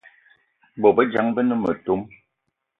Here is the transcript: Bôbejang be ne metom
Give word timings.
Bôbejang 0.81 1.29
be 1.35 1.41
ne 1.45 1.55
metom 1.61 2.01